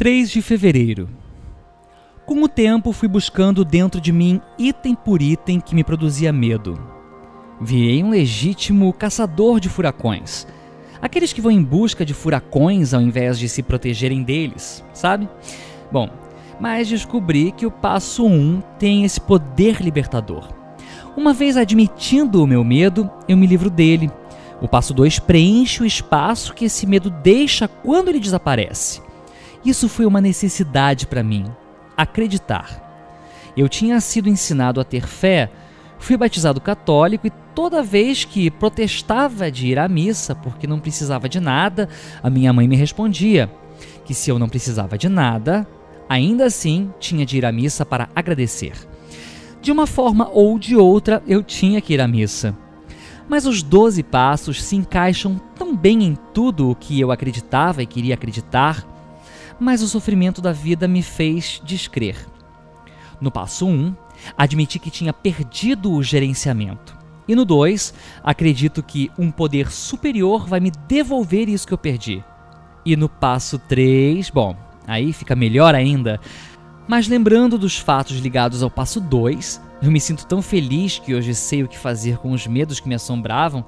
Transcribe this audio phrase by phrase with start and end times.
[0.00, 1.10] 3 de fevereiro.
[2.24, 6.80] Com o tempo, fui buscando dentro de mim item por item que me produzia medo.
[7.60, 10.46] Virei um legítimo caçador de furacões.
[11.02, 15.28] Aqueles que vão em busca de furacões ao invés de se protegerem deles, sabe?
[15.92, 16.08] Bom,
[16.58, 20.48] mas descobri que o passo 1 tem esse poder libertador.
[21.14, 24.10] Uma vez admitindo o meu medo, eu me livro dele.
[24.62, 29.09] O passo 2 preenche o espaço que esse medo deixa quando ele desaparece.
[29.64, 31.44] Isso foi uma necessidade para mim,
[31.96, 32.88] acreditar.
[33.56, 35.50] Eu tinha sido ensinado a ter fé,
[35.98, 41.28] fui batizado católico e toda vez que protestava de ir à missa porque não precisava
[41.28, 41.88] de nada,
[42.22, 43.50] a minha mãe me respondia
[44.04, 45.66] que se eu não precisava de nada,
[46.08, 48.72] ainda assim tinha de ir à missa para agradecer.
[49.60, 52.56] De uma forma ou de outra, eu tinha que ir à missa.
[53.28, 57.86] Mas os doze passos se encaixam tão bem em tudo o que eu acreditava e
[57.86, 58.84] queria acreditar
[59.60, 62.16] mas o sofrimento da vida me fez descrer.
[63.20, 63.94] No passo 1, um,
[64.36, 66.98] admiti que tinha perdido o gerenciamento.
[67.28, 67.92] E no 2,
[68.24, 72.24] acredito que um poder superior vai me devolver isso que eu perdi.
[72.84, 76.18] E no passo 3, bom, aí fica melhor ainda.
[76.88, 81.34] Mas lembrando dos fatos ligados ao passo 2, eu me sinto tão feliz que hoje
[81.34, 83.64] sei o que fazer com os medos que me assombravam.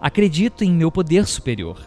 [0.00, 1.78] Acredito em meu poder superior.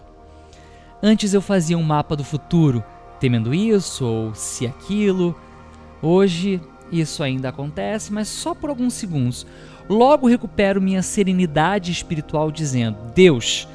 [1.04, 2.84] Antes eu fazia um mapa do futuro
[3.20, 5.36] temendo isso ou se aquilo.
[6.02, 9.46] Hoje isso ainda acontece, mas só por alguns segundos.
[9.90, 13.68] Logo recupero minha serenidade espiritual dizendo: Deus,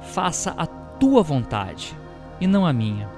[0.00, 1.96] faça a tua vontade
[2.40, 3.08] e não a minha.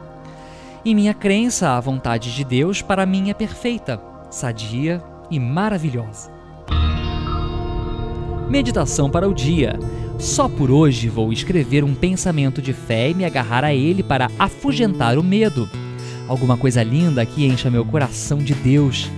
[0.85, 6.33] E minha crença à vontade de Deus para mim é perfeita, sadia e maravilhosa.
[8.49, 9.79] Meditação para o dia.
[10.19, 14.29] Só por hoje vou escrever um pensamento de fé e me agarrar a ele para
[14.37, 15.69] afugentar o medo.
[16.27, 19.09] Alguma coisa linda que encha meu coração de Deus.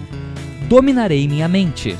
[0.68, 1.96] Dominarei minha mente.